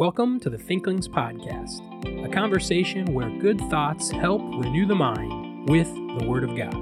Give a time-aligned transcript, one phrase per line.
[0.00, 1.82] Welcome to the Thinklings Podcast,
[2.24, 6.74] a conversation where good thoughts help renew the mind with the Word of God.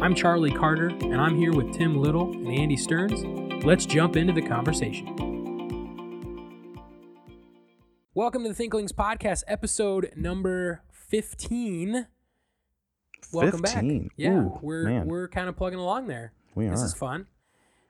[0.00, 3.22] I'm Charlie Carter, and I'm here with Tim Little and Andy Stearns.
[3.62, 5.04] Let's jump into the conversation.
[8.14, 12.06] Welcome to the Thinklings Podcast, episode number 15.
[13.34, 14.02] Welcome 15.
[14.04, 14.12] back.
[14.16, 15.06] Yeah, Ooh, we're man.
[15.08, 16.32] we're kind of plugging along there.
[16.54, 16.86] We This are.
[16.86, 17.26] is fun.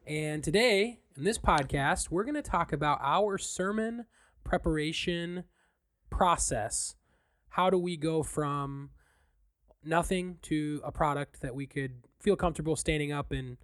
[0.09, 4.07] And today, in this podcast, we're going to talk about our sermon
[4.45, 5.45] preparation
[6.11, 6.95] process.
[7.51, 8.91] How do we go from
[9.85, 13.57] nothing to a product that we could feel comfortable standing up and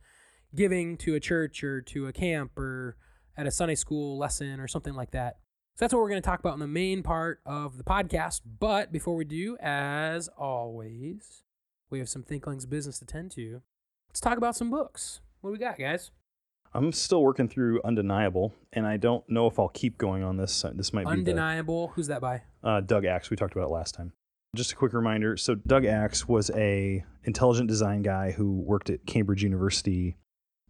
[0.54, 2.96] giving to a church or to a camp or
[3.36, 5.38] at a Sunday school lesson or something like that?
[5.76, 8.40] So that's what we're going to talk about in the main part of the podcast.
[8.58, 11.44] But before we do, as always,
[11.88, 13.62] we have some Thinklings business to tend to.
[14.08, 15.20] Let's talk about some books.
[15.40, 16.10] What do we got, guys?
[16.74, 20.64] I'm still working through Undeniable, and I don't know if I'll keep going on this.
[20.64, 21.88] Uh, This might be Undeniable.
[21.94, 22.42] Who's that by?
[22.62, 23.30] uh, Doug Axe.
[23.30, 24.12] We talked about it last time.
[24.54, 25.36] Just a quick reminder.
[25.36, 30.16] So Doug Axe was a intelligent design guy who worked at Cambridge University.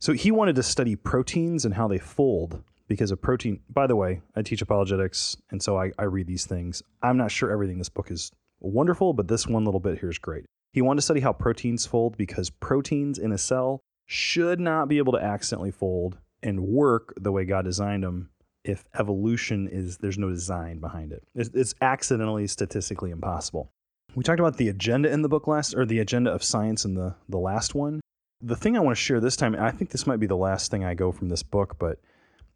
[0.01, 3.61] So he wanted to study proteins and how they fold because a protein.
[3.69, 6.83] By the way, I teach apologetics, and so I, I read these things.
[7.03, 10.19] I'm not sure everything this book is wonderful, but this one little bit here is
[10.19, 10.45] great.
[10.73, 14.97] He wanted to study how proteins fold because proteins in a cell should not be
[14.97, 18.31] able to accidentally fold and work the way God designed them
[18.65, 21.23] if evolution is there's no design behind it.
[21.35, 23.71] It's, it's accidentally statistically impossible.
[24.15, 26.95] We talked about the agenda in the book last, or the agenda of science in
[26.95, 28.01] the the last one.
[28.41, 30.71] The thing I want to share this time, I think this might be the last
[30.71, 31.99] thing I go from this book, but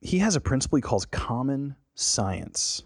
[0.00, 2.82] he has a principle he calls common science.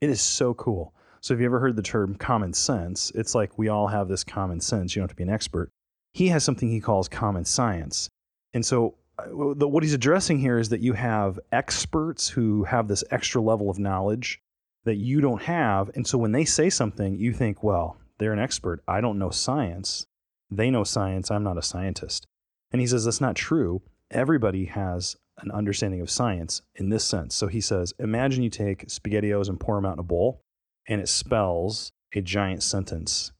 [0.00, 0.94] It is so cool.
[1.20, 3.10] So, have you ever heard the term common sense?
[3.16, 4.94] It's like we all have this common sense.
[4.94, 5.70] You don't have to be an expert.
[6.14, 8.08] He has something he calls common science.
[8.54, 12.88] And so, uh, the, what he's addressing here is that you have experts who have
[12.88, 14.40] this extra level of knowledge
[14.84, 15.90] that you don't have.
[15.94, 18.82] And so, when they say something, you think, well, they're an expert.
[18.86, 20.06] I don't know science.
[20.50, 21.30] They know science.
[21.30, 22.26] I'm not a scientist.
[22.70, 23.82] And he says that's not true.
[24.10, 27.34] Everybody has an understanding of science in this sense.
[27.34, 30.40] So he says, imagine you take SpaghettiOs and pour them out in a bowl,
[30.86, 33.32] and it spells a giant sentence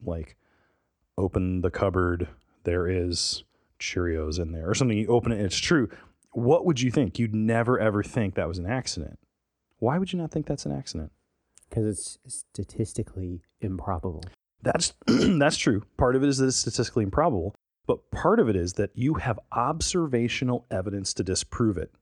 [0.00, 0.36] like,
[1.18, 2.28] open the cupboard,
[2.64, 3.44] there is
[3.78, 4.98] Cheerios in there, or something.
[4.98, 5.88] You open it, and it's true.
[6.32, 7.18] What would you think?
[7.18, 9.18] You'd never ever think that was an accident.
[9.78, 11.12] Why would you not think that's an accident?
[11.70, 14.24] because it's statistically improbable.
[14.62, 15.84] That's that's true.
[15.96, 17.54] Part of it is that it's statistically improbable,
[17.86, 21.92] but part of it is that you have observational evidence to disprove it.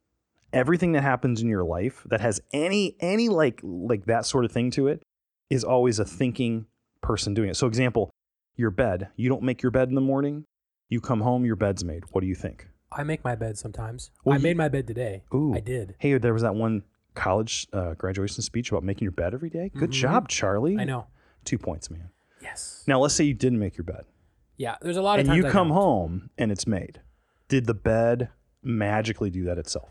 [0.53, 4.51] Everything that happens in your life that has any any like like that sort of
[4.51, 5.03] thing to it
[5.51, 6.67] is always a thinking
[7.03, 7.57] person doing it.
[7.57, 8.11] So example,
[8.59, 10.45] your bed, you don't make your bed in the morning,
[10.89, 12.05] you come home, your bed's made.
[12.13, 12.67] What do you think?
[12.91, 14.11] I make my bed sometimes.
[14.25, 15.23] Well, I you- made my bed today.
[15.35, 15.55] Ooh.
[15.55, 15.95] I did.
[15.99, 16.83] Hey, there was that one
[17.15, 19.71] college uh, graduation speech about making your bed every day.
[19.75, 19.95] Good Mhm.
[19.95, 20.79] job, Charlie.
[20.79, 21.07] I know.
[21.45, 22.11] 2 points, man.
[22.41, 22.85] Yes.
[22.87, 24.05] Now, let's say you didn't make your bed.
[24.57, 24.77] Yeah.
[24.81, 25.77] There's a lot of and times you I come don't.
[25.77, 27.01] home and it's made.
[27.49, 28.29] Did the bed
[28.63, 29.91] magically do that itself?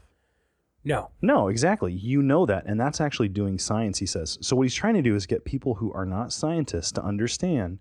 [0.84, 1.10] No.
[1.22, 1.92] No, exactly.
[1.92, 2.66] You know that.
[2.66, 4.38] And that's actually doing science, he says.
[4.42, 7.80] So, what he's trying to do is get people who are not scientists to understand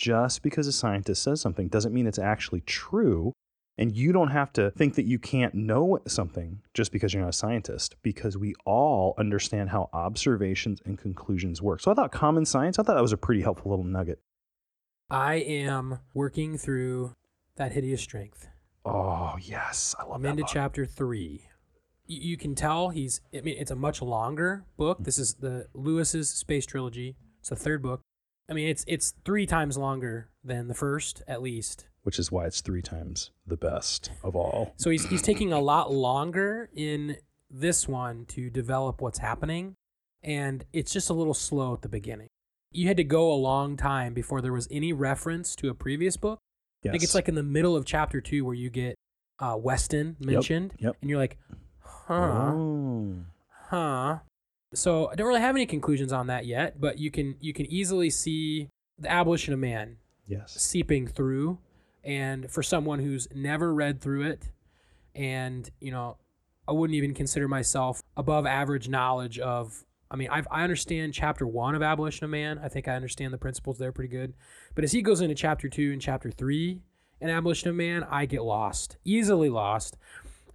[0.00, 3.34] just because a scientist says something doesn't mean it's actually true.
[3.76, 7.30] And you don't have to think that you can't know something just because you're not
[7.30, 11.80] a scientist, because we all understand how observations and conclusions work.
[11.80, 14.20] So, I thought common science, I thought that was a pretty helpful little nugget.
[15.10, 17.14] I am working through
[17.56, 18.48] that hideous strength.
[18.84, 19.94] Oh, yes.
[19.98, 20.30] I love I'm that.
[20.30, 20.50] into book.
[20.52, 21.48] chapter three.
[22.06, 23.20] You, you can tell he's.
[23.34, 24.98] I mean, it's a much longer book.
[25.00, 27.16] This is the Lewis's Space Trilogy.
[27.40, 28.02] It's the third book.
[28.50, 31.86] I mean, it's it's three times longer than the first, at least.
[32.02, 34.74] which is why it's three times the best of all.
[34.76, 37.16] So he's he's taking a lot longer in
[37.50, 39.74] this one to develop what's happening,
[40.22, 42.28] and it's just a little slow at the beginning.
[42.72, 46.16] You had to go a long time before there was any reference to a previous
[46.16, 46.38] book.
[46.82, 46.90] Yes.
[46.90, 48.94] I think it's like in the middle of chapter two where you get
[49.38, 50.96] uh, Weston mentioned, Yep.
[51.00, 51.36] and you're like,
[51.80, 53.14] huh, Oh.
[53.68, 54.18] huh.
[54.72, 57.66] So I don't really have any conclusions on that yet, but you can you can
[57.66, 58.68] easily see
[58.98, 59.96] the abolition of man
[60.26, 60.52] Yes.
[60.60, 61.58] seeping through.
[62.04, 64.50] And for someone who's never read through it
[65.14, 66.16] and you know
[66.68, 71.46] i wouldn't even consider myself above average knowledge of i mean I've, i understand chapter
[71.48, 72.60] one of abolition of man.
[72.62, 74.34] I think i understand the principles there pretty good.
[74.76, 76.80] But as he goes into chapter two and chapter three
[77.20, 79.96] in abolition of man i get lost easily lost.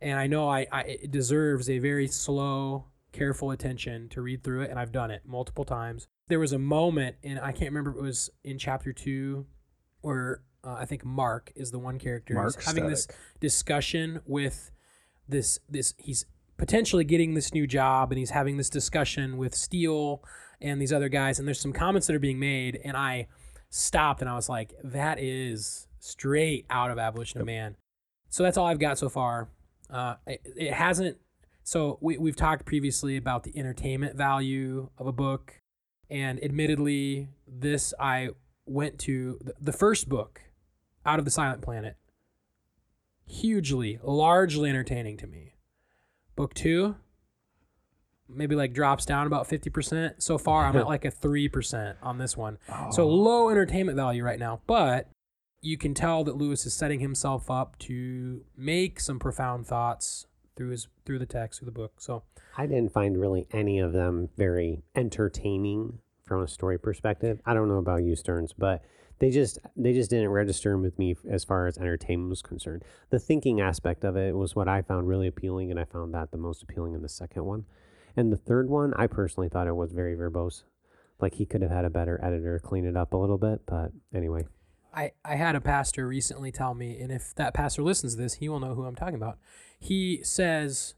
[0.02, 4.62] And i know i, I it deserves a very slow careful attention to read through
[4.62, 7.92] it and i've done it multiple times there was a moment and i can't remember
[7.92, 9.46] if it was in chapter two
[10.02, 13.08] where uh, I think Mark is the one character Mark who's having this
[13.40, 14.72] discussion with
[15.28, 16.26] this this he's
[16.58, 20.24] potentially getting this new job and he's having this discussion with Steele
[20.62, 23.28] and these other guys and there's some comments that are being made and I
[23.70, 27.76] stopped and I was like that is straight out of Abolition of Man.
[28.30, 29.50] So that's all I've got so far.
[29.90, 31.18] Uh, it, it hasn't
[31.66, 35.62] so we, we've talked previously about the entertainment value of a book.
[36.12, 38.30] And admittedly this I
[38.68, 40.42] went to the, the first book
[41.06, 41.98] out of the Silent Planet
[43.26, 45.56] hugely largely entertaining to me.
[46.36, 46.96] Book two
[48.30, 52.36] maybe like drops down about 50% so far i'm at like a 3% on this
[52.38, 52.58] one.
[52.92, 53.08] So oh.
[53.08, 55.10] low entertainment value right now but
[55.62, 60.70] you can tell that lewis is setting himself up to make some profound thoughts through
[60.70, 62.24] his through the text through the book so
[62.58, 67.40] I didn't find really any of them very entertaining from a story perspective.
[67.46, 68.82] I don't know about you, Stearns, but
[69.20, 72.84] they just they just didn't register with me as far as entertainment was concerned.
[73.12, 76.32] The thinking aspect of it was what I found really appealing, and I found that
[76.32, 77.66] the most appealing in the second one.
[78.18, 80.64] And the third one, I personally thought it was very verbose.
[81.20, 83.92] Like he could have had a better editor clean it up a little bit, but
[84.14, 84.46] anyway.
[84.96, 88.36] I, I had a pastor recently tell me, and if that pastor listens to this,
[88.36, 89.38] he will know who I'm talking about.
[89.80, 90.96] He says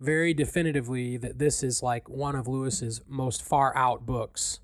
[0.00, 4.60] very definitively that this is like one of Lewis's most far out books.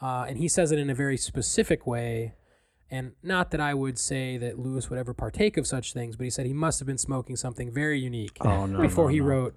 [0.00, 2.34] Uh, and he says it in a very specific way.
[2.90, 6.24] And not that I would say that Lewis would ever partake of such things, but
[6.24, 8.80] he said he must have been smoking something very unique Oh no!
[8.82, 9.24] before no, he no.
[9.26, 9.54] wrote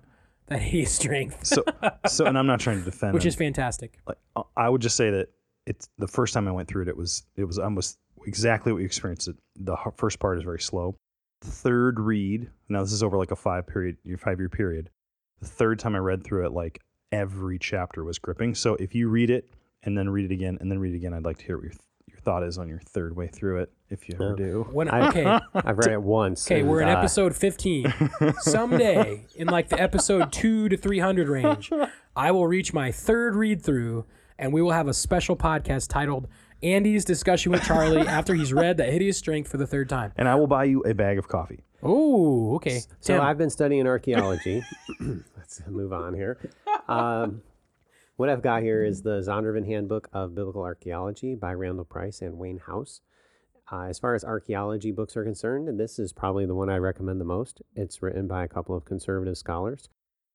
[0.47, 1.63] that Hideous Strength, So,
[2.07, 3.13] so, and I'm not trying to defend.
[3.13, 3.29] which him.
[3.29, 3.99] is fantastic.
[4.07, 5.27] like uh, I would just say that
[5.65, 6.87] it's the first time I went through it.
[6.87, 9.27] It was it was almost exactly what you experienced.
[9.27, 10.95] It the first part is very slow.
[11.41, 12.49] Third read.
[12.69, 14.89] Now this is over like a five period, your five year period.
[15.41, 16.81] The third time I read through it, like
[17.11, 18.55] every chapter was gripping.
[18.55, 21.13] So if you read it and then read it again and then read it again,
[21.13, 21.73] I'd like to hear what your
[22.07, 24.45] your thought is on your third way through it, if you ever Yeah.
[24.45, 24.67] do.
[24.71, 25.25] When I- okay,
[25.55, 26.47] I've read it once.
[26.47, 27.93] Okay, and, we're in uh, episode 15.
[28.39, 31.71] Someday, in like the episode 2 to 300 range,
[32.15, 34.05] I will reach my third read through
[34.37, 36.27] and we will have a special podcast titled
[36.65, 40.11] Andy's Discussion with Charlie after he's read that Hideous Strength for the third time.
[40.17, 41.63] And I will buy you a bag of coffee.
[41.83, 42.79] Oh, okay.
[42.79, 44.63] So Tim, I've been studying archaeology.
[45.37, 46.39] Let's move on here.
[46.87, 47.43] Um,
[48.15, 52.39] what I've got here is the Zondervan Handbook of Biblical Archaeology by Randall Price and
[52.39, 53.01] Wayne House.
[53.71, 56.77] Uh, as far as archaeology books are concerned, and this is probably the one I
[56.77, 57.61] recommend the most.
[57.75, 59.89] It's written by a couple of conservative scholars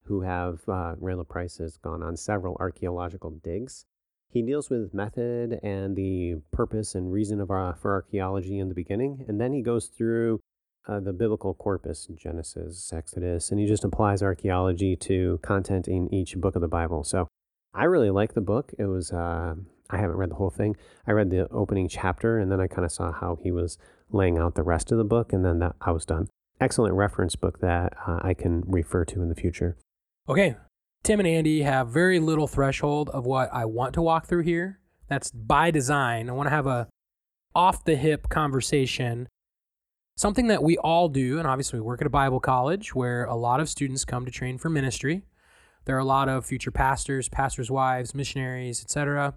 [0.04, 3.86] who have, uh, Randall Price has gone on several archaeological digs.
[4.32, 8.74] He deals with method and the purpose and reason of our, for archaeology in the
[8.74, 10.40] beginning, and then he goes through
[10.88, 16.36] uh, the biblical corpus, Genesis, Exodus, and he just applies archaeology to content in each
[16.36, 17.04] book of the Bible.
[17.04, 17.28] So
[17.74, 18.72] I really like the book.
[18.78, 19.54] It was, uh,
[19.90, 20.76] I haven't read the whole thing.
[21.06, 23.78] I read the opening chapter and then I kind of saw how he was
[24.10, 26.28] laying out the rest of the book, and then that I was done.
[26.60, 29.76] Excellent reference book that uh, I can refer to in the future.
[30.28, 30.56] okay.
[31.02, 34.80] Tim and Andy have very little threshold of what I want to walk through here.
[35.08, 36.28] That's by design.
[36.28, 36.88] I want to have a
[37.54, 39.26] off the hip conversation
[40.20, 43.34] something that we all do, and obviously we work at a Bible college where a
[43.34, 45.22] lot of students come to train for ministry.
[45.86, 49.34] There are a lot of future pastors, pastors' wives, missionaries, etc.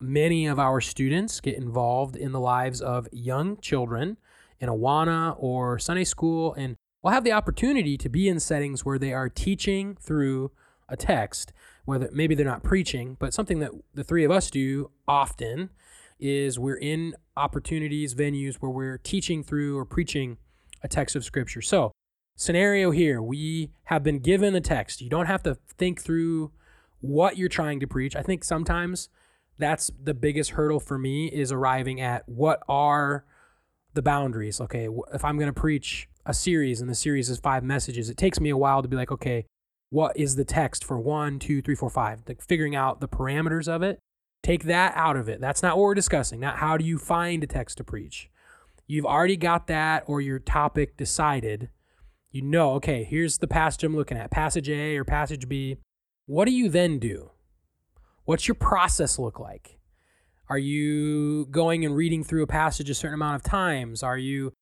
[0.00, 4.16] Many of our students get involved in the lives of young children
[4.58, 8.98] in Awana or Sunday school, and will have the opportunity to be in settings where
[8.98, 10.50] they are teaching through
[10.88, 11.52] a text.
[11.84, 15.70] Whether maybe they're not preaching, but something that the three of us do often
[16.18, 20.38] is we're in opportunities, venues where we're teaching through or preaching
[20.82, 21.60] a text of scripture.
[21.60, 21.92] So,
[22.36, 25.00] scenario here, we have been given the text.
[25.00, 26.52] You don't have to think through
[27.00, 28.16] what you're trying to preach.
[28.16, 29.08] I think sometimes
[29.58, 33.24] that's the biggest hurdle for me is arriving at what are
[33.92, 34.60] the boundaries.
[34.60, 38.16] Okay, if I'm going to preach a series and the series is five messages, it
[38.16, 39.46] takes me a while to be like, okay,
[39.94, 42.20] what is the text for one, two, three, four, five?
[42.26, 44.00] Like figuring out the parameters of it.
[44.42, 45.40] Take that out of it.
[45.40, 46.40] That's not what we're discussing.
[46.40, 48.28] Not how do you find a text to preach.
[48.88, 51.70] You've already got that or your topic decided.
[52.32, 55.76] You know, okay, here's the passage I'm looking at, passage A or passage B.
[56.26, 57.30] What do you then do?
[58.24, 59.78] What's your process look like?
[60.48, 64.02] Are you going and reading through a passage a certain amount of times?
[64.02, 64.54] Are you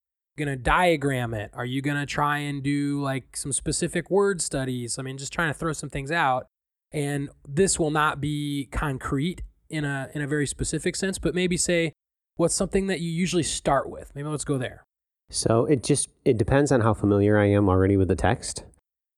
[0.49, 1.51] to diagram it?
[1.55, 4.99] Are you to try and do like some specific word studies?
[4.99, 6.47] I mean, just trying to throw some things out.
[6.93, 11.57] And this will not be concrete in a in a very specific sense, but maybe
[11.57, 11.93] say
[12.37, 14.13] what's something that you usually start with.
[14.15, 14.85] Maybe let's go there.
[15.31, 18.65] So it just it depends on how familiar I am already with the text.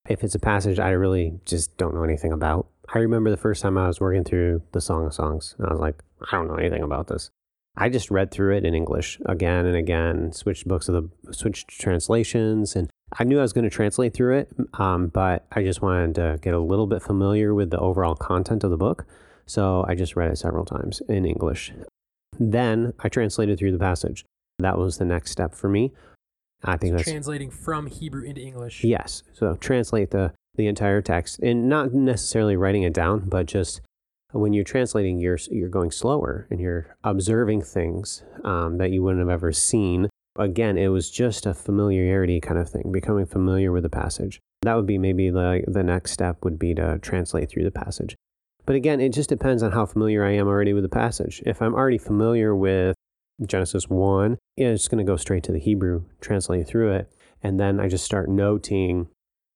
[0.08, 2.68] If it's a passage I really just don't know anything about.
[2.94, 5.70] I remember the first time I was working through the Song of Songs, and I
[5.70, 7.30] was like, I don't know anything about this.
[7.76, 11.68] I just read through it in English again and again, switched books of the switched
[11.68, 12.88] translations, and
[13.18, 16.38] I knew I was going to translate through it, um, but I just wanted to
[16.40, 19.06] get a little bit familiar with the overall content of the book.
[19.46, 21.72] So I just read it several times in English.
[22.38, 24.24] Then I translated through the passage.
[24.58, 25.92] That was the next step for me.
[26.64, 28.84] I think So that's translating from Hebrew into English.
[28.84, 29.22] yes.
[29.32, 33.80] So translate the the entire text and not necessarily writing it down, but just
[34.40, 39.20] when you're translating, you're you're going slower and you're observing things um, that you wouldn't
[39.20, 40.08] have ever seen.
[40.36, 44.40] Again, it was just a familiarity kind of thing, becoming familiar with the passage.
[44.62, 48.16] That would be maybe the the next step would be to translate through the passage.
[48.66, 51.42] But again, it just depends on how familiar I am already with the passage.
[51.44, 52.96] If I'm already familiar with
[53.44, 57.12] Genesis 1, it's just going to go straight to the Hebrew, translate through it.
[57.42, 59.08] And then I just start noting.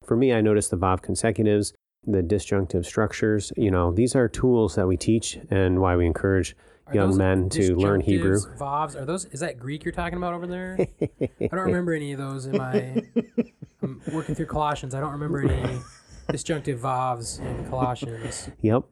[0.04, 1.73] For me, I notice the Vav consecutives,
[2.07, 3.52] the disjunctive structures.
[3.57, 7.49] You know, these are tools that we teach and why we encourage Are young men
[7.50, 8.38] to learn Hebrew.
[8.59, 9.26] Vavs, are those?
[9.26, 10.78] Is that Greek you're talking about over there?
[11.00, 13.02] I don't remember any of those in my.
[13.83, 14.95] I'm working through Colossians.
[14.95, 15.81] I don't remember any
[16.30, 18.50] disjunctive vavs in Colossians.
[18.61, 18.85] Yep,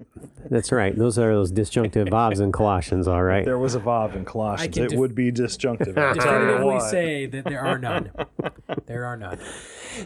[0.50, 0.96] that's right.
[0.96, 3.44] Those are those disjunctive Vavs in Colossians, all right.
[3.44, 4.74] There was a Vav in Colossians.
[4.74, 5.98] can It def- would be disjunctive.
[5.98, 6.90] I'll tell you Definitively what.
[6.90, 8.10] say that there are none.
[8.86, 9.38] There are none.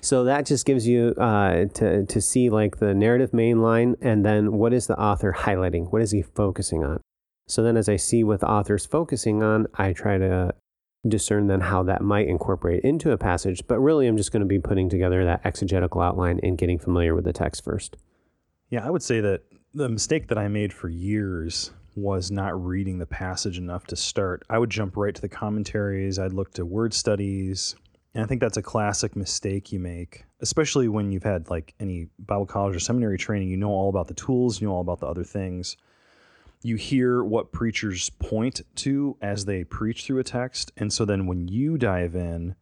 [0.02, 4.24] So that just gives you uh, to to see like the narrative main line, and
[4.24, 5.92] then what is the author highlighting?
[5.92, 7.00] What is he focusing on?
[7.48, 10.54] So then, as I see what the author's focusing on, I try to
[11.06, 13.62] discern then how that might incorporate into a passage.
[13.66, 17.14] But really, I'm just going to be putting together that exegetical outline and getting familiar
[17.14, 17.96] with the text first.
[18.68, 19.42] Yeah, I would say that
[19.74, 24.44] the mistake that I made for years was not reading the passage enough to start.
[24.48, 27.76] I would jump right to the commentaries, I'd look to word studies.
[28.14, 32.08] And I think that's a classic mistake you make, especially when you've had like any
[32.18, 33.48] Bible college or seminary training.
[33.48, 35.76] You know all about the tools, you know all about the other things.
[36.62, 40.72] You hear what preachers point to as they preach through a text.
[40.76, 42.54] And so then when you dive in,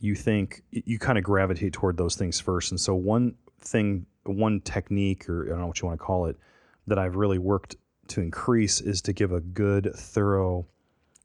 [0.00, 2.70] you think you kind of gravitate toward those things first.
[2.70, 6.26] And so one thing, one technique, or I don't know what you want to call
[6.26, 6.36] it,
[6.86, 7.76] that I've really worked
[8.08, 10.66] to increase is to give a good, thorough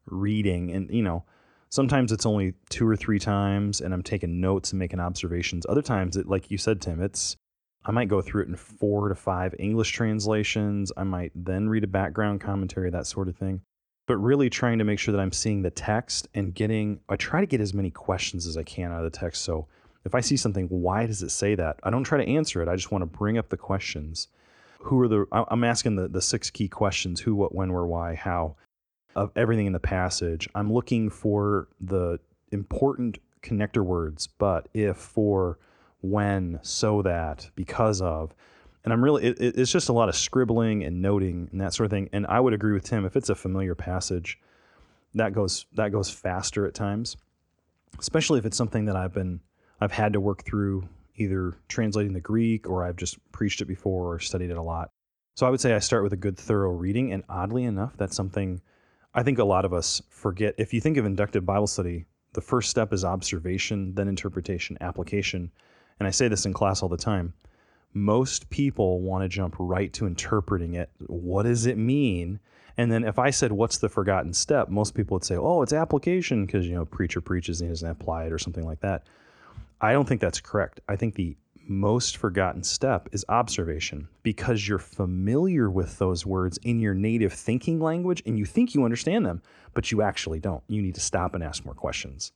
[0.06, 0.72] reading.
[0.72, 1.24] And, you know,
[1.70, 5.66] sometimes it's only two or three times and I'm taking notes and making observations.
[5.68, 7.38] Other times, it, like you said, Tim, it's,
[7.86, 10.92] I might go through it in four to five English translations.
[10.98, 13.62] I might then read a background commentary, that sort of thing.
[14.08, 17.42] But really trying to make sure that I'm seeing the text and getting, I try
[17.42, 19.44] to get as many questions as I can out of the text.
[19.44, 19.68] So
[20.04, 21.80] if I see something, why does it say that?
[21.84, 22.68] I don't try to answer it.
[22.68, 24.28] I just want to bring up the questions.
[24.80, 28.14] Who are the, I'm asking the, the six key questions who, what, when, where, why,
[28.16, 28.56] how
[29.16, 30.48] of everything in the passage.
[30.54, 32.20] I'm looking for the
[32.52, 35.58] important connector words, but, if, for,
[36.10, 38.34] when, so that, because of.
[38.84, 41.74] And I'm really, it, it- it's just a lot of scribbling and noting and that
[41.74, 42.10] sort of thing.
[42.14, 43.06] And I would agree with Tim.
[43.06, 44.40] If it's a familiar passage,
[45.16, 47.16] that goes that goes faster at times,
[48.00, 49.40] especially if it's something that I've been
[49.82, 54.14] I've had to work through either translating the Greek or I've just preached it before
[54.14, 54.92] or studied it a lot.
[55.36, 57.12] So I would say I start with a good thorough reading.
[57.14, 58.62] And oddly enough, that's something
[59.14, 60.56] I think a lot of us forget.
[60.58, 65.52] If you think of inductive Bible study, the first step is observation, then interpretation, application.
[66.00, 67.34] And I say this in class all the time.
[67.94, 70.90] Most people want to jump right to interpreting it.
[71.08, 72.40] What does it mean?
[72.78, 74.68] And then if I said, what's the forgotten step?
[74.70, 77.90] Most people would say, oh, it's application because, you know, preacher preaches and he doesn't
[77.90, 79.04] apply it or something like that.
[79.80, 80.82] I don't think that's correct.
[80.90, 81.38] I think the
[81.68, 87.80] most forgotten step is observation because you're familiar with those words in your native thinking
[87.80, 89.42] language and you think you understand them,
[89.74, 90.64] but you actually don't.
[90.68, 92.34] You need to stop and ask more questions.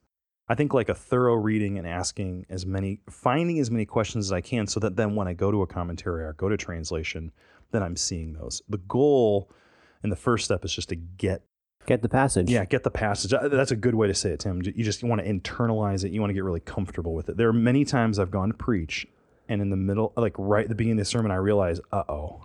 [0.50, 4.32] I think like a thorough reading and asking as many, finding as many questions as
[4.32, 7.32] I can so that then when I go to a commentary or go to translation,
[7.72, 8.62] then I'm seeing those.
[8.68, 9.51] The goal
[10.01, 11.44] and the first step is just to get
[11.86, 12.51] Get the passage.
[12.51, 13.34] yeah, get the passage.
[13.34, 14.62] Uh, That's a good way to say it, Tim.
[14.62, 16.12] You just want to internalize it.
[16.12, 17.38] You want to get really comfortable with it.
[17.38, 19.08] There are many times I've gone to preach,
[19.48, 22.03] and in the middle, like right at the beginning of the sermon, I realize, uh
[22.10, 22.41] oh,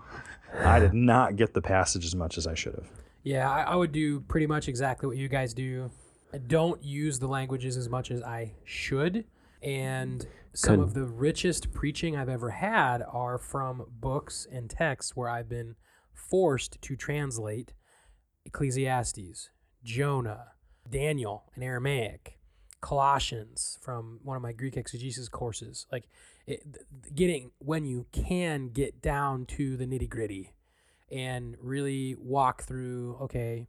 [0.60, 2.88] I did not get the passage as much as I should have.
[3.22, 5.90] Yeah, I, I would do pretty much exactly what you guys do.
[6.34, 9.24] I don't use the languages as much as I should.
[9.62, 15.28] And some of the richest preaching I've ever had are from books and texts where
[15.28, 15.76] I've been
[16.12, 17.72] forced to translate
[18.44, 19.50] Ecclesiastes,
[19.84, 20.46] Jonah,
[20.90, 22.40] Daniel in Aramaic,
[22.80, 25.86] Colossians from one of my Greek exegesis courses.
[25.92, 26.08] Like
[26.48, 26.62] it,
[27.14, 30.52] getting when you can get down to the nitty gritty
[31.12, 33.68] and really walk through okay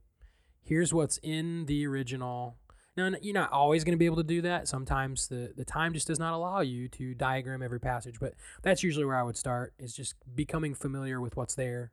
[0.66, 2.58] here's what's in the original
[2.98, 5.94] now you're not always going to be able to do that sometimes the, the time
[5.94, 9.38] just does not allow you to diagram every passage but that's usually where i would
[9.38, 11.92] start is just becoming familiar with what's there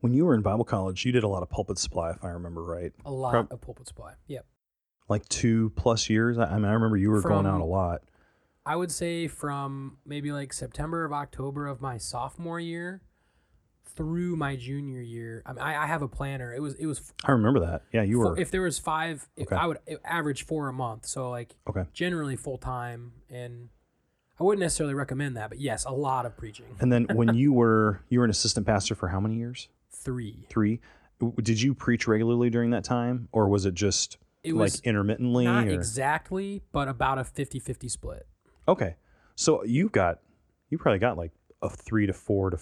[0.00, 2.30] When you were in Bible college, you did a lot of pulpit supply, if I
[2.30, 2.92] remember right.
[3.04, 4.44] a lot Prob- of pulpit supply yep
[5.08, 6.38] Like two plus years.
[6.38, 8.02] I I mean, I remember you were going out a lot.
[8.64, 13.02] I would say from maybe like September of October of my sophomore year
[13.84, 15.42] through my junior year.
[15.44, 16.54] I, mean, I, I have a planner.
[16.54, 17.82] It was it was I remember that.
[17.92, 18.38] Yeah, you were.
[18.38, 19.56] if there was five, if Okay.
[19.56, 21.06] I would average four a month.
[21.06, 21.84] So like Okay.
[21.92, 23.68] generally full time, and
[24.40, 26.66] I wouldn't necessarily recommend that, but yes, a lot of preaching.
[26.80, 29.68] And then when you were you were an assistant pastor for how many years?
[29.90, 30.46] Three.
[30.48, 30.80] Three.
[31.42, 35.44] Did you preach regularly during that time, or was it just It like was intermittently?
[35.44, 38.26] not or- exactly, but about a 50-50 split.
[38.66, 38.96] Okay,
[39.36, 40.18] so you got
[40.70, 42.58] you probably got like a three to four to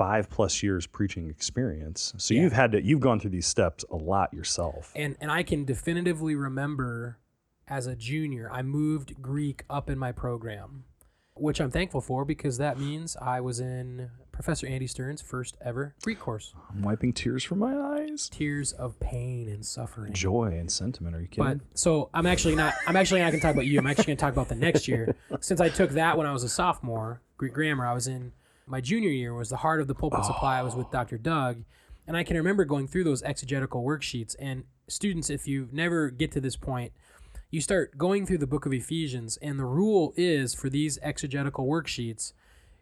[0.00, 2.14] five plus years preaching experience.
[2.16, 2.40] So Yeah.
[2.42, 4.92] you've had to you've gone through these steps a lot yourself.
[4.96, 7.18] and and I can definitively remember
[7.68, 10.84] as a junior, I moved Greek up in my program,
[11.34, 15.94] which I'm thankful for because that means I was in Professor Andy Stearns' first ever
[16.02, 16.54] Greek course.
[16.70, 18.30] I'm wiping tears from my eyes.
[18.30, 20.14] Tears of pain and suffering.
[20.14, 21.14] Joy and sentiment.
[21.14, 21.58] Are you kidding?
[21.58, 22.72] But so I'm actually not.
[22.86, 23.78] I'm actually not going to talk about you.
[23.78, 25.14] I'm actually going to talk about the next year.
[25.40, 28.32] Since I took that when I was a sophomore, Greek grammar, I was in
[28.70, 29.34] my junior year.
[29.34, 30.58] Was the heart of the pulpit supply.
[30.58, 31.18] I was with Dr.
[31.18, 31.64] Doug,
[32.06, 34.36] and I can remember going through those exegetical worksheets.
[34.38, 36.92] And students, if you never get to this point,
[37.50, 41.66] you start going through the book of Ephesians, and the rule is for these exegetical
[41.66, 42.32] worksheets.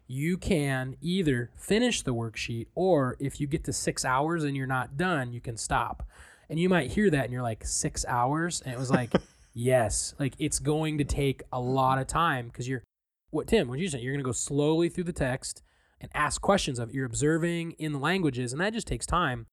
[0.07, 4.67] You can either finish the worksheet, or if you get to six hours and you're
[4.67, 6.03] not done, you can stop.
[6.49, 8.61] And you might hear that and you're like, six hours?
[8.61, 9.11] And it was like,
[9.53, 12.83] yes, like it's going to take a lot of time because you're,
[13.29, 13.99] what, Tim, what did you say?
[13.99, 15.61] You're going to go slowly through the text
[16.01, 16.93] and ask questions of.
[16.93, 19.47] You're observing in the languages, and that just takes time.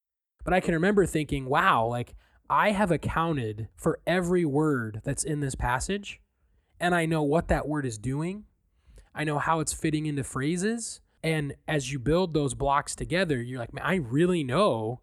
[0.45, 2.15] But I can remember thinking, wow, like
[2.49, 6.21] I have accounted for every word that's in this passage,
[6.79, 8.45] and I know what that word is doing.
[9.15, 11.01] I know how it's fitting into phrases.
[11.23, 15.01] And as you build those blocks together, you're like, man, I really know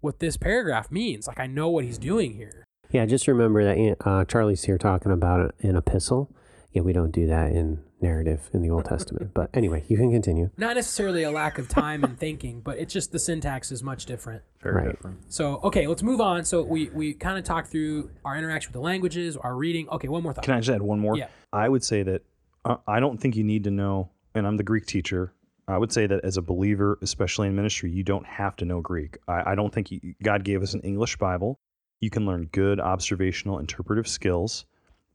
[0.00, 1.28] what this paragraph means.
[1.28, 2.64] Like, I know what he's doing here.
[2.90, 6.34] Yeah, just remember that uh, Charlie's here talking about an epistle.
[6.72, 9.32] Yeah, we don't do that in narrative in the Old Testament.
[9.34, 10.50] But anyway, you can continue.
[10.56, 14.06] Not necessarily a lack of time and thinking, but it's just the syntax is much
[14.06, 14.42] different.
[14.62, 14.90] Very Right.
[14.90, 15.32] different.
[15.32, 16.44] So, okay, let's move on.
[16.44, 19.88] So, we, we kind of talked through our interaction with the languages, our reading.
[19.88, 20.44] Okay, one more thought.
[20.44, 21.16] Can I just add one more?
[21.16, 21.26] Yeah.
[21.52, 22.22] I would say that
[22.64, 25.32] uh, I don't think you need to know, and I'm the Greek teacher.
[25.66, 28.80] I would say that as a believer, especially in ministry, you don't have to know
[28.80, 29.18] Greek.
[29.28, 31.58] I, I don't think you, God gave us an English Bible.
[32.00, 34.64] You can learn good observational interpretive skills.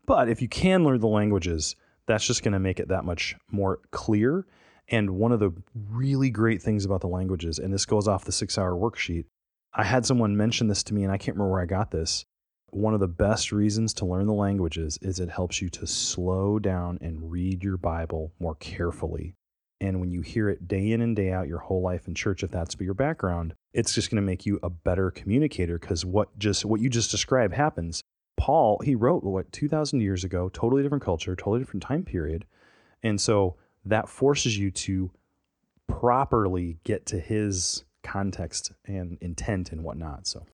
[0.05, 1.75] But if you can learn the languages,
[2.07, 4.45] that's just going to make it that much more clear.
[4.87, 8.31] And one of the really great things about the languages, and this goes off the
[8.31, 9.25] six hour worksheet,
[9.73, 12.25] I had someone mention this to me, and I can't remember where I got this
[12.75, 16.59] one of the best reasons to learn the languages is it helps you to slow
[16.59, 19.33] down and read your Bible more carefully.
[19.79, 22.43] And when you hear it day in and day out your whole life in church,
[22.43, 26.37] if that's your background, it's just going to make you a better communicator because what
[26.37, 28.01] just what you just described happens.
[28.37, 32.45] Paul, he wrote what 2000 years ago, totally different culture, totally different time period.
[33.03, 35.11] And so that forces you to
[35.87, 40.27] properly get to his context and intent and whatnot.
[40.27, 40.45] So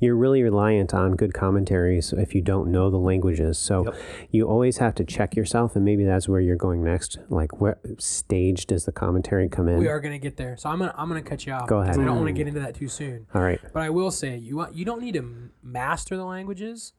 [0.00, 3.58] You're really reliant on good commentaries if you don't know the languages.
[3.58, 3.94] So Yep.
[4.30, 7.18] you always have to check yourself, and maybe that's where you're going next.
[7.28, 9.78] Like, what stage does the commentary come in?
[9.78, 10.56] We are going to get there.
[10.56, 11.66] So, I'm going to I'm gonna cut you off.
[11.66, 12.00] Go because ahead.
[12.00, 13.26] I don't want to get into that too soon.
[13.34, 13.60] All right.
[13.72, 16.92] But I will say you want, you don't need to master the languages,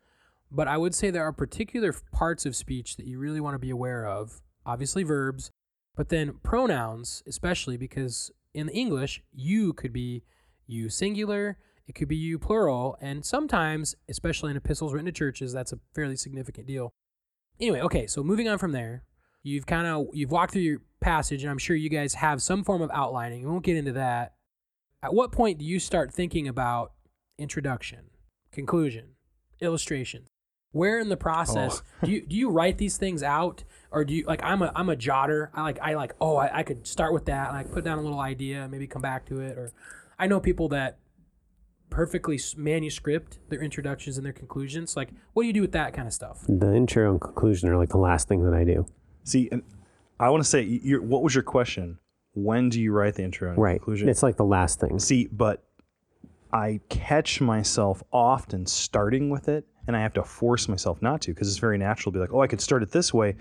[0.51, 3.59] but I would say there are particular parts of speech that you really want to
[3.59, 4.41] be aware of.
[4.65, 5.51] Obviously verbs,
[5.95, 10.23] but then pronouns, especially because in English you could be
[10.67, 11.57] you singular,
[11.87, 15.79] it could be you plural, and sometimes, especially in epistles written to churches, that's a
[15.95, 16.93] fairly significant deal.
[17.59, 19.03] Anyway, okay, so moving on from there,
[19.41, 22.63] you've kind of you've walked through your passage, and I'm sure you guys have some
[22.63, 23.43] form of outlining.
[23.43, 24.33] We won't get into that.
[25.01, 26.93] At what point do you start thinking about
[27.37, 28.11] introduction,
[28.51, 29.15] conclusion,
[29.59, 30.27] illustration?
[30.71, 31.19] Where in the oh.
[31.19, 34.71] process do you do you write these things out, or do you like I'm a
[34.75, 35.49] I'm a jotter.
[35.53, 37.97] I like I like oh I, I could start with that and I put down
[37.97, 39.57] a little idea, maybe come back to it.
[39.57, 39.71] Or
[40.17, 40.99] I know people that
[41.89, 44.95] perfectly manuscript their introductions and their conclusions.
[44.95, 46.45] Like what do you do with that kind of stuff?
[46.47, 48.85] The intro and conclusion are like the last thing that I do.
[49.23, 49.63] See, and
[50.19, 51.97] I want to say, y- your, what was your question?
[52.33, 53.79] When do you write the intro and Right.
[53.79, 54.09] conclusion?
[54.09, 54.99] It's like the last thing.
[54.99, 55.63] See, but
[56.51, 61.33] I catch myself often starting with it, and I have to force myself not to
[61.33, 63.35] because it's very natural to be like, oh, I could start it this way,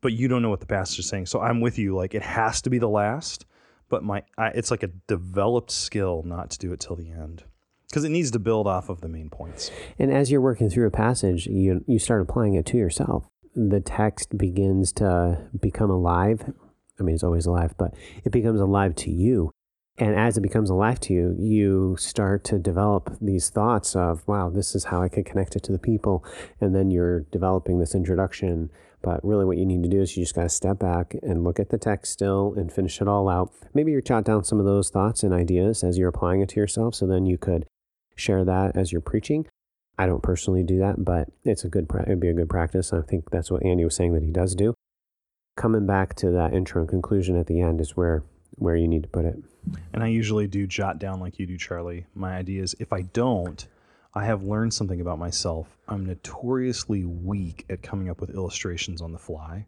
[0.00, 1.26] but you don't know what the pastor is saying.
[1.26, 1.96] So I'm with you.
[1.96, 3.46] Like it has to be the last,
[3.88, 7.42] but my I, it's like a developed skill not to do it till the end
[7.88, 9.72] because it needs to build off of the main points.
[9.98, 13.26] And as you're working through a passage, you you start applying it to yourself.
[13.56, 16.44] The text begins to become alive.
[17.00, 17.92] I mean, it's always alive, but
[18.22, 19.50] it becomes alive to you.
[19.98, 24.48] And as it becomes alive to you, you start to develop these thoughts of, wow,
[24.48, 26.24] this is how I could connect it to the people.
[26.60, 28.70] And then you're developing this introduction
[29.02, 31.42] But really, what you need to do is you just got to step back and
[31.42, 33.52] look at the text still and finish it all out.
[33.74, 36.60] Maybe you jot down some of those thoughts and ideas as you're applying it to
[36.60, 36.94] yourself.
[36.94, 37.66] So then you could
[38.14, 39.46] share that as you're preaching.
[39.98, 42.92] I don't personally do that, but it's a good it'd be a good practice.
[42.92, 44.74] I think that's what Andy was saying that he does do.
[45.56, 48.22] Coming back to that intro and conclusion at the end is where
[48.54, 49.42] where you need to put it.
[49.92, 52.74] And I usually do jot down like you do, Charlie, my ideas.
[52.78, 53.66] If I don't,
[54.14, 55.78] I have learned something about myself.
[55.88, 59.66] I'm notoriously weak at coming up with illustrations on the fly.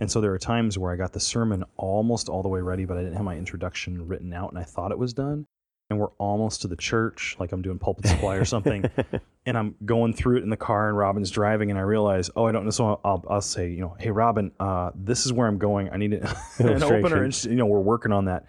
[0.00, 2.84] And so there are times where I got the sermon almost all the way ready,
[2.84, 5.46] but I didn't have my introduction written out and I thought it was done.
[5.90, 8.84] And we're almost to the church, like I'm doing pulpit supply or something.
[9.46, 12.46] and I'm going through it in the car and Robin's driving and I realize, oh,
[12.46, 12.70] I don't know.
[12.70, 15.90] So I'll, I'll say, you know, hey, Robin, uh, this is where I'm going.
[15.90, 16.12] I need
[16.58, 17.24] an opener.
[17.24, 18.46] And, you know, we're working on that.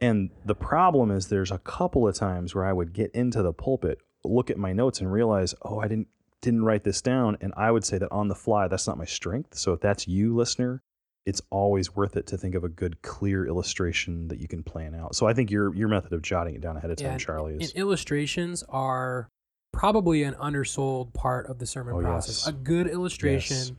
[0.00, 3.52] And the problem is there's a couple of times where I would get into the
[3.52, 6.08] pulpit look at my notes and realize, oh, I didn't
[6.40, 7.38] didn't write this down.
[7.40, 9.56] And I would say that on the fly, that's not my strength.
[9.56, 10.82] So if that's you, listener,
[11.24, 14.94] it's always worth it to think of a good, clear illustration that you can plan
[14.94, 15.16] out.
[15.16, 17.56] So I think your your method of jotting it down ahead of time, yeah, Charlie,
[17.60, 19.28] is illustrations are
[19.72, 22.44] probably an undersold part of the sermon oh, process.
[22.44, 22.48] Yes.
[22.48, 23.72] A good illustration yes.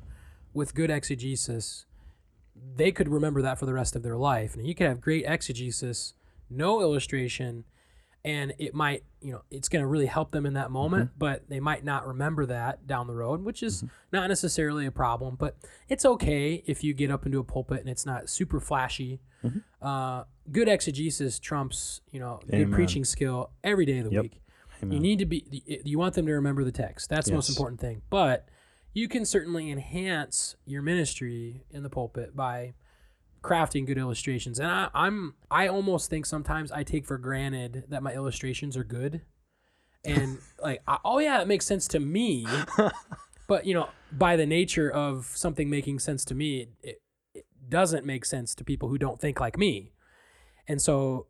[0.54, 1.86] with good exegesis,
[2.76, 4.56] they could remember that for the rest of their life.
[4.56, 6.14] And you could have great exegesis,
[6.50, 7.66] no illustration,
[8.26, 11.18] and it might you know it's going to really help them in that moment mm-hmm.
[11.18, 13.88] but they might not remember that down the road which is mm-hmm.
[14.12, 15.56] not necessarily a problem but
[15.88, 19.60] it's okay if you get up into a pulpit and it's not super flashy mm-hmm.
[19.82, 22.66] uh, good exegesis trumps you know Amen.
[22.66, 24.24] good preaching skill every day of the yep.
[24.24, 24.42] week
[24.82, 24.94] Amen.
[24.94, 25.46] you need to be
[25.86, 27.30] you want them to remember the text that's yes.
[27.30, 28.50] the most important thing but
[28.96, 32.74] you can certainly enhance your ministry in the pulpit by
[33.44, 34.58] crafting good illustrations.
[34.58, 38.86] And I, I'm I almost think sometimes I take for granted that my illustrations are
[38.86, 39.22] good.
[40.06, 42.48] And like, I, oh yeah, it makes sense to me.
[43.50, 47.02] but you know, by the nature of something making sense to me, it,
[47.34, 49.92] it doesn't make sense to people who don't think like me.
[50.70, 51.28] And so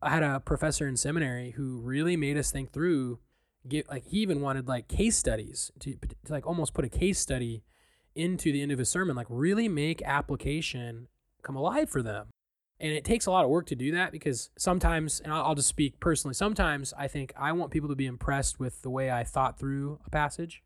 [0.00, 3.18] I had a professor in seminary who really made us think through
[3.68, 7.18] get like he even wanted like case studies to, to like almost put a case
[7.18, 7.62] study
[8.14, 11.08] into the end of his sermon like really make application
[11.42, 12.28] come alive for them.
[12.80, 15.68] And it takes a lot of work to do that because sometimes, and I'll, just
[15.68, 19.22] speak personally, sometimes I think I want people to be impressed with the way I
[19.22, 20.62] thought through a passage.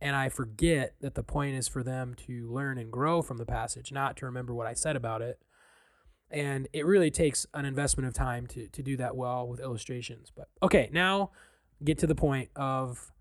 [0.00, 3.44] And I forget that the point is for them to learn and grow from the
[3.44, 5.40] passage, not to remember what I said about it.
[6.30, 10.30] And it really takes an investment of time to, to do that well with illustrations.
[10.34, 11.32] But okay, now
[11.84, 13.12] get to the point of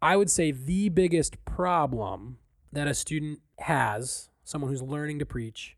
[0.00, 2.38] I would say the biggest problem
[2.72, 5.76] that a student has someone who's learning to preach,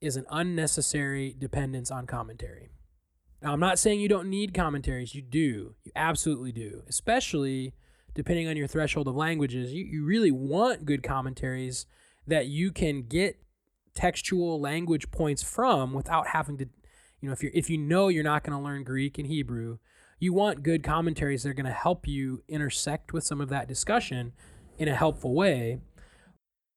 [0.00, 2.70] is an unnecessary dependence on commentary.
[3.42, 5.14] Now, I'm not saying you don't need commentaries.
[5.14, 5.74] You do.
[5.84, 6.82] You absolutely do.
[6.88, 7.74] Especially
[8.14, 9.72] depending on your threshold of languages.
[9.72, 11.86] You, you really want good commentaries
[12.26, 13.40] that you can get
[13.94, 16.66] textual language points from without having to,
[17.20, 19.78] you know, if you're if you know you're not going to learn Greek and Hebrew,
[20.22, 23.66] you want good commentaries that are going to help you intersect with some of that
[23.68, 24.32] discussion
[24.78, 25.80] in a helpful way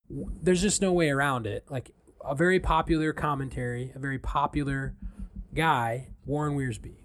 [0.09, 1.65] there's just no way around it.
[1.69, 1.91] Like
[2.23, 4.95] a very popular commentary, a very popular
[5.53, 6.95] guy, Warren Wiersbe.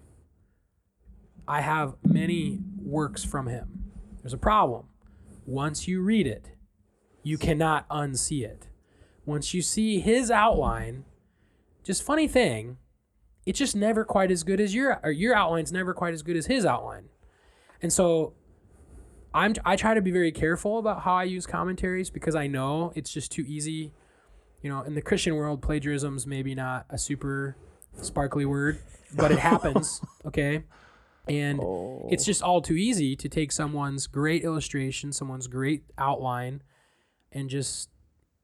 [1.47, 3.91] I have many works from him.
[4.21, 4.85] There's a problem.
[5.45, 6.51] Once you read it,
[7.23, 8.67] you cannot unsee it.
[9.25, 11.05] Once you see his outline,
[11.83, 12.77] just funny thing,
[13.45, 16.35] it's just never quite as good as your or your outline's never quite as good
[16.35, 17.09] as his outline.
[17.81, 18.33] And so
[19.33, 22.91] I'm I try to be very careful about how I use commentaries because I know
[22.95, 23.93] it's just too easy.
[24.61, 27.55] You know, in the Christian world, plagiarism's maybe not a super
[27.99, 28.79] sparkly word,
[29.15, 30.01] but it happens.
[30.23, 30.63] Okay.
[31.27, 32.07] And oh.
[32.11, 36.61] it's just all too easy to take someone's great illustration, someone's great outline,
[37.31, 37.89] and just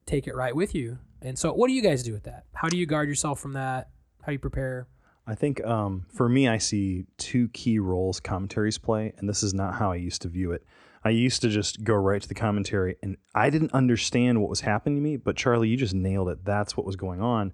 [0.06, 0.98] take it right with you.
[1.22, 2.46] And so, what do you guys do with that?
[2.52, 3.90] How do you guard yourself from that?
[4.22, 4.86] How you prepare?
[5.26, 9.52] I think um, for me, I see two key roles commentaries play, and this is
[9.52, 10.64] not how I used to view it.
[11.04, 14.62] I used to just go right to the commentary, and I didn't understand what was
[14.62, 15.16] happening to me.
[15.16, 16.44] But Charlie, you just nailed it.
[16.44, 17.52] That's what was going on.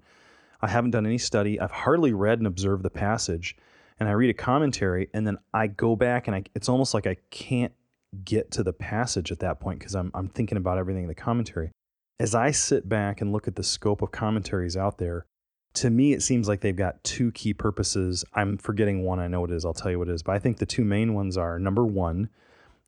[0.61, 1.59] I haven't done any study.
[1.59, 3.57] I've hardly read and observed the passage,
[3.99, 7.05] and I read a commentary, and then I go back, and I, it's almost like
[7.05, 7.73] I can't
[8.23, 11.15] get to the passage at that point because I'm I'm thinking about everything in the
[11.15, 11.71] commentary.
[12.19, 15.25] As I sit back and look at the scope of commentaries out there,
[15.75, 18.25] to me, it seems like they've got two key purposes.
[18.33, 19.19] I'm forgetting one.
[19.19, 19.65] I know what it is.
[19.65, 20.23] I'll tell you what it is.
[20.23, 22.29] But I think the two main ones are number one,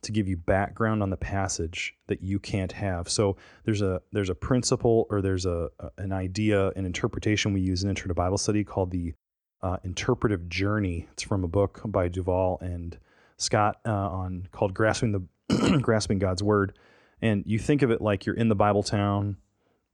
[0.03, 3.09] to give you background on the passage that you can't have.
[3.09, 7.61] So there's a there's a principle or there's a, a an idea, an interpretation we
[7.61, 9.13] use in Intro to Bible Study called the
[9.61, 11.07] uh, interpretive journey.
[11.11, 12.97] It's from a book by Duvall and
[13.37, 16.77] Scott uh, on called Grasping the Grasping God's Word.
[17.21, 19.37] And you think of it like you're in the Bible town,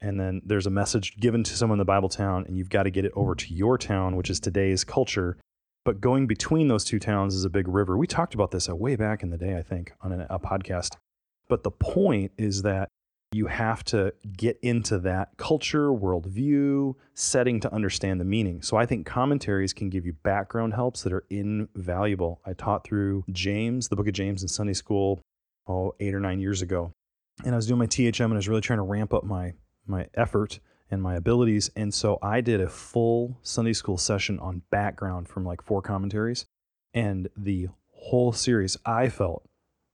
[0.03, 2.83] and then there's a message given to someone in the Bible town, and you've got
[2.83, 5.37] to get it over to your town, which is today's culture.
[5.85, 7.97] But going between those two towns is a big river.
[7.97, 10.39] We talked about this uh, way back in the day, I think, on a, a
[10.39, 10.97] podcast.
[11.47, 12.89] But the point is that
[13.31, 18.61] you have to get into that culture, worldview, setting to understand the meaning.
[18.61, 22.41] So I think commentaries can give you background helps that are invaluable.
[22.45, 25.21] I taught through James, the book of James in Sunday school,
[25.67, 26.91] oh, eight or nine years ago.
[27.43, 29.53] And I was doing my THM and I was really trying to ramp up my
[29.87, 31.69] my effort and my abilities.
[31.75, 36.45] And so I did a full Sunday school session on background from like four commentaries.
[36.93, 39.47] And the whole series I felt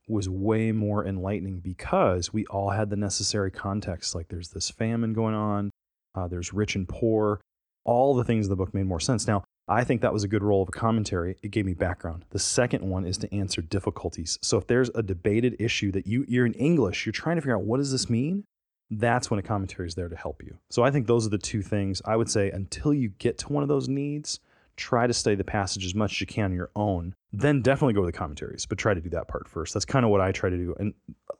[0.07, 4.15] was way more enlightening because we all had the necessary context.
[4.15, 5.69] Like there's this famine going on,
[6.15, 7.39] uh, there's rich and poor.
[7.85, 9.27] All the things in the book made more sense.
[9.27, 11.37] Now, I think that was a good role of a commentary.
[11.43, 12.25] It gave me background.
[12.31, 14.39] The second one is to answer difficulties.
[14.41, 17.55] So if there's a debated issue that you you're in English, you're trying to figure
[17.55, 18.45] out what does this mean?
[18.91, 20.57] That's when a commentary is there to help you.
[20.69, 23.53] So I think those are the two things I would say until you get to
[23.53, 24.39] one of those needs,
[24.77, 27.13] try to study the passage as much as you can on your own.
[27.31, 29.73] Then definitely go to the commentaries, but try to do that part first.
[29.73, 30.75] That's kind of what I try to do.
[30.79, 30.93] And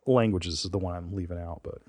[0.06, 1.80] languages is the one I'm leaving out, but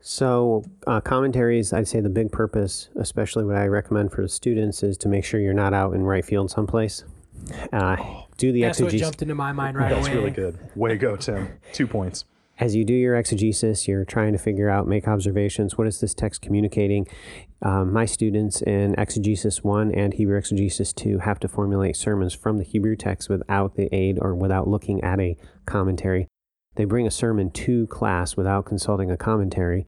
[0.00, 4.82] So, uh, commentaries, I'd say the big purpose, especially what I recommend for the students,
[4.82, 7.04] is to make sure you're not out in right field someplace.
[7.72, 7.96] Uh,
[8.38, 9.00] do the That's what exegesis.
[9.08, 10.16] jumped into my mind right that's away.
[10.16, 10.58] really good.
[10.76, 11.48] Way to go, Tim.
[11.72, 12.24] Two points.
[12.58, 15.76] As you do your exegesis, you're trying to figure out, make observations.
[15.76, 17.08] What is this text communicating?
[17.62, 22.58] Um, my students in Exegesis 1 and Hebrew Exegesis 2 have to formulate sermons from
[22.58, 25.36] the Hebrew text without the aid or without looking at a
[25.66, 26.28] commentary.
[26.76, 29.86] They bring a sermon to class without consulting a commentary,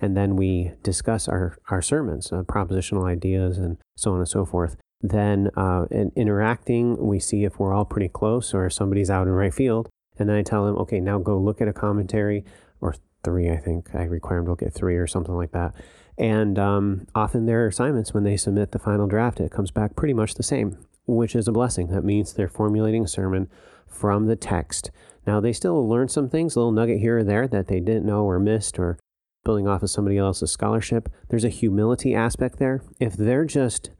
[0.00, 4.46] and then we discuss our, our sermons, uh, propositional ideas, and so on and so
[4.46, 4.76] forth.
[5.02, 9.26] Then, uh, in interacting, we see if we're all pretty close or if somebody's out
[9.26, 9.90] in right field.
[10.18, 12.44] And then I tell them, okay, now go look at a commentary,
[12.80, 13.94] or three, I think.
[13.94, 15.74] I require them to look at three or something like that.
[16.18, 20.14] And um, often their assignments, when they submit the final draft, it comes back pretty
[20.14, 21.88] much the same, which is a blessing.
[21.88, 23.50] That means they're formulating a sermon
[23.86, 24.90] from the text.
[25.26, 28.06] Now, they still learn some things, a little nugget here or there that they didn't
[28.06, 28.98] know or missed, or
[29.44, 31.08] building off of somebody else's scholarship.
[31.28, 32.82] There's a humility aspect there.
[33.00, 33.90] If they're just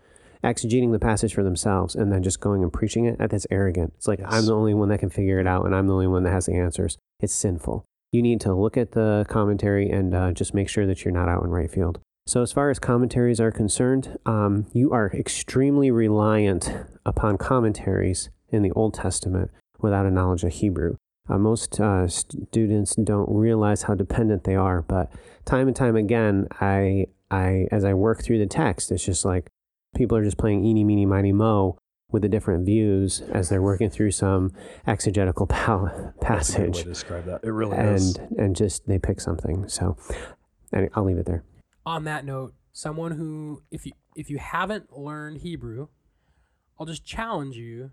[0.47, 3.93] exegeting the passage for themselves and then just going and preaching it, that's arrogant.
[3.97, 4.29] It's like, Yes.
[4.31, 6.33] I'm the only one that can figure it out and I'm the only one that
[6.33, 6.97] has the answers.
[7.21, 7.85] It's sinful.
[8.13, 11.29] You need to look at the commentary and uh, just make sure that you're not
[11.29, 12.01] out in right field.
[12.29, 16.73] So, as far as commentaries are concerned, um, you are extremely reliant
[17.05, 20.97] upon commentaries in the Old Testament without a knowledge of Hebrew.
[21.29, 25.13] Uh, most uh, students don't realize how dependent they are, but
[25.45, 29.49] time and time again, I, I, as I work through the text, it's just like
[29.97, 31.79] people are just playing eeny, meeny, miny, mo
[32.13, 34.53] with the different views as they're working through some
[34.87, 37.41] exegetical pa- That's a good passage, way to describe that.
[37.43, 38.17] It really and is.
[38.39, 39.69] and just they pick something.
[39.69, 39.97] So,
[40.73, 41.43] any- I'll leave it there.
[41.85, 45.89] on that note, someone who if you if you haven't learned Hebrew,
[46.79, 47.91] I'll just challenge you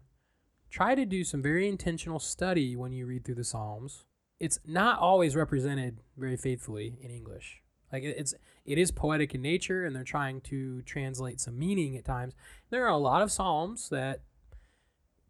[0.70, 4.06] try to do some very intentional study when you read through the Psalms.
[4.40, 7.62] It's not always represented very faithfully in English.
[7.94, 8.34] Like it's
[8.66, 12.34] it is poetic in nature and they're trying to translate some meaning at times.
[12.70, 14.22] There are a lot of psalms that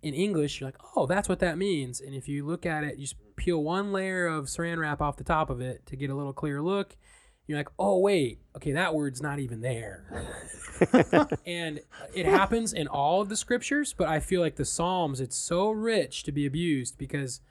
[0.02, 2.98] in English you're like, "Oh, that's what that means." And if you look at it,
[2.98, 6.10] you just peel one layer of saran wrap off the top of it to get
[6.10, 6.98] a little clearer look
[7.48, 10.26] you're like, oh wait, okay, that word's not even there.
[11.46, 11.82] and
[12.14, 15.70] it happens in all of the scriptures, but I feel like the Psalms, it's so
[15.70, 17.42] rich to be abused because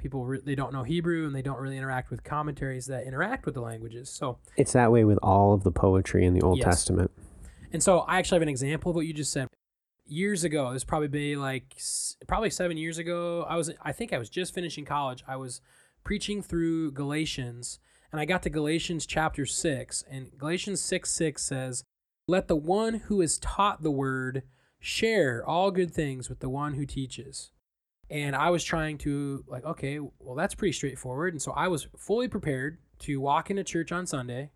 [0.00, 3.46] people re- they don't know Hebrew and they don't really interact with commentaries that interact
[3.46, 4.08] with the languages.
[4.10, 6.64] So, It's that way with all of the poetry in the Old Yes.
[6.66, 7.10] Testament.
[7.72, 9.46] and so I actually have an example of what you just said.
[10.06, 11.76] Years ago, this probably be like
[12.26, 13.46] probably seven years ago.
[13.48, 15.22] I was I think I was just finishing college.
[15.28, 15.60] I was
[16.02, 17.78] preaching through Galatians,
[18.10, 21.84] and I got to Galatians chapter six, and Galatians six six says,
[22.26, 24.42] "Let the one who is taught the word
[24.80, 27.52] share all good things with the one who teaches."
[28.10, 31.86] And I was trying to like, okay, well that's pretty straightforward, and so I was
[31.96, 34.50] fully prepared to walk into church on Sunday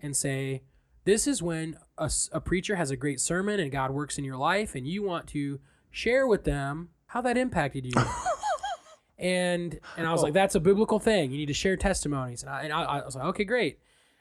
[0.00, 0.62] and say,
[1.04, 4.36] this is when a, a preacher has a great sermon and God works in your
[4.36, 7.92] life, and you want to share with them how that impacted you.
[9.18, 10.24] and and I was oh.
[10.24, 11.30] like, that's a biblical thing.
[11.30, 12.42] You need to share testimonies.
[12.42, 13.78] And I, and I, I was like, okay, great.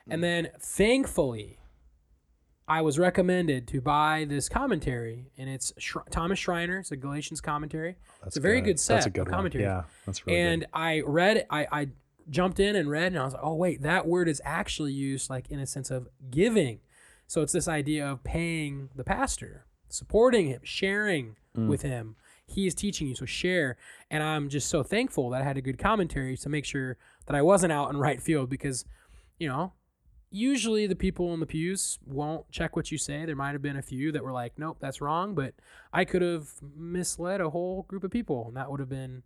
[0.09, 0.23] And mm.
[0.23, 1.59] then thankfully,
[2.67, 6.79] I was recommended to buy this commentary, and it's Sh- Thomas Schreiner.
[6.79, 7.97] It's a Galatians commentary.
[8.21, 9.51] That's it's a very good set That's a good of one.
[9.53, 10.69] Yeah, that's really and good.
[10.73, 11.47] I read it.
[11.49, 11.87] I, I
[12.29, 15.29] jumped in and read, and I was like, oh, wait, that word is actually used
[15.29, 16.79] like in a sense of giving.
[17.27, 21.67] So it's this idea of paying the pastor, supporting him, sharing Mm.
[21.67, 22.15] with him.
[22.47, 23.15] he is teaching you.
[23.15, 23.77] So share.
[24.09, 26.97] And I'm just so thankful that I had a good commentary to make sure
[27.27, 28.85] that I wasn't out in right field because,
[29.39, 29.73] you know,
[30.33, 33.23] usually the people in the pews won't check what you say.
[33.25, 35.35] There might have been a few that were like, nope, that's wrong.
[35.35, 35.53] But
[35.93, 39.23] I could have misled a whole group of people, and that would have been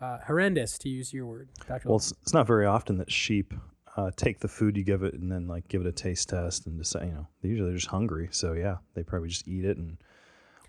[0.00, 1.88] uh, horrendous, to use your word, Dr.
[1.88, 3.52] Well, it's, it's not very often that sheep
[3.96, 6.66] uh, take the food you give it and then like give it a taste test
[6.66, 8.28] and decide, you know, usually they're just hungry.
[8.30, 9.98] So yeah, they probably just eat it and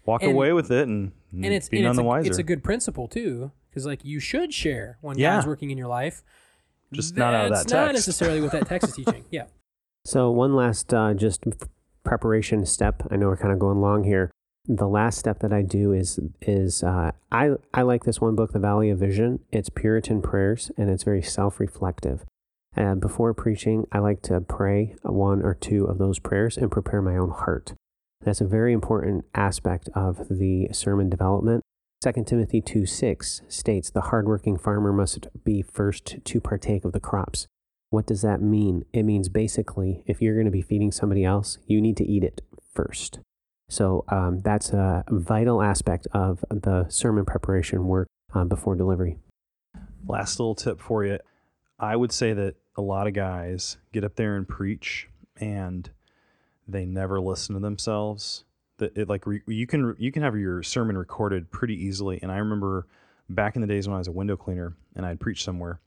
[0.06, 2.28] walk And- away with it and, and it's be and none it's, the a, wiser.
[2.28, 5.36] it's a good principle too, because like you should share when Yeah.
[5.36, 6.24] God's working in your life.
[6.92, 9.24] Just not out of That's that not necessarily what that text is teaching.
[9.30, 9.44] Yeah.
[10.06, 11.44] So one last uh, just
[12.04, 13.04] preparation step.
[13.12, 14.32] I know we're kind of going long here.
[14.66, 18.52] The last step that I do is is uh, I I like this one book,
[18.52, 19.40] The Valley of Vision.
[19.52, 22.26] It's Puritan prayers and it's very self reflective.
[22.76, 27.02] And before preaching, I like to pray one or two of those prayers and prepare
[27.02, 27.74] my own heart.
[28.22, 31.64] That's a very important aspect of the sermon development.
[32.02, 37.00] 2 Timothy 2 6 states, The hardworking farmer must be first to partake of the
[37.00, 37.48] crops.
[37.90, 38.86] What does that mean?
[38.94, 42.24] It means basically, if you're going to be feeding somebody else, you need to eat
[42.24, 43.20] it first.
[43.68, 49.18] So um, that's a vital aspect of the sermon preparation work uh, before delivery.
[50.08, 51.20] Last little tip for you.
[51.80, 55.90] I would say that a lot of guys get up there and preach and
[56.68, 58.44] they never listen to themselves.
[58.78, 62.20] That it like re, you can you can have your sermon recorded pretty easily.
[62.22, 62.88] And I remember
[63.30, 65.80] back in the days when I was a window cleaner and I'd preach somewhere,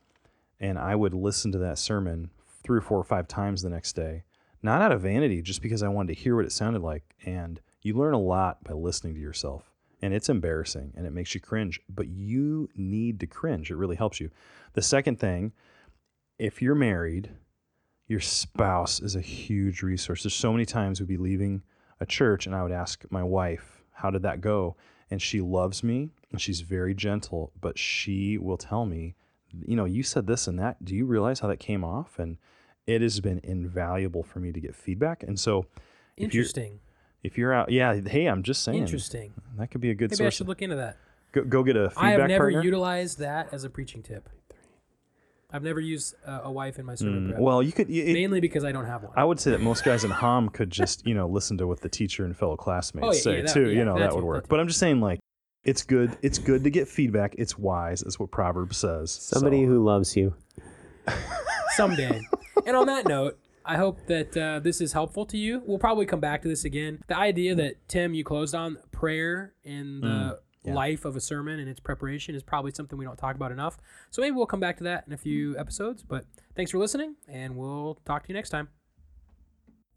[0.62, 2.30] and I would listen to that sermon
[2.62, 4.22] three or four or five times the next day,
[4.62, 7.02] not out of vanity, just because I wanted to hear what it sounded like.
[7.26, 9.72] And you learn a lot by listening to yourself.
[10.00, 13.70] And it's embarrassing and it makes you cringe, but you need to cringe.
[13.70, 14.30] It really helps you.
[14.74, 15.52] The second thing,
[16.38, 17.30] if you're married,
[18.06, 20.22] your spouse is a huge resource.
[20.22, 21.62] There's so many times we'd be leaving
[22.00, 24.76] a church and I would ask my wife, How did that go?
[25.10, 29.16] And she loves me and she's very gentle, but she will tell me,
[29.66, 30.84] You know, you said this and that.
[30.84, 32.18] Do you realize how that came off?
[32.18, 32.38] And
[32.86, 35.22] it has been invaluable for me to get feedback.
[35.22, 35.66] And so
[36.16, 36.80] if you're, Interesting.
[37.22, 39.32] if you're out, yeah, hey, I'm just saying Interesting.
[39.58, 40.34] that could be a good Maybe I source.
[40.34, 40.96] should look into that.
[41.32, 42.62] Go, go get a feedback I have never partner.
[42.62, 44.28] utilized that as a preaching tip.
[45.54, 47.40] I've never used uh, a wife in my sermon Mm, prep.
[47.40, 47.90] well, you could.
[47.90, 49.12] It, mainly because I don't have one.
[49.16, 51.80] I would say that most guys in Hom could just, you know, listen to what
[51.82, 53.68] the teacher and fellow classmates Oh, yeah, say yeah, that- too.
[53.68, 54.48] yeah, you know, that, would work.
[54.48, 55.20] But I'm just saying, like,
[55.64, 56.16] it's good.
[56.22, 57.34] It's good to get feedback.
[57.38, 58.02] It's wise.
[58.02, 59.10] Is what Proverbs says.
[59.12, 60.34] Somebody So, who loves you.
[61.76, 62.20] someday.
[62.66, 65.62] and on that note, I hope that uh, this is helpful to you.
[65.66, 67.02] We'll probably come back to this again.
[67.06, 70.74] The idea that Tim you closed on prayer in the Mm, yeah.
[70.74, 73.78] life of a sermon and its preparation is probably something we don't talk about enough.
[74.10, 76.02] So maybe we'll come back to that in a few episodes.
[76.04, 78.68] But thanks for listening, and we'll talk to you next time.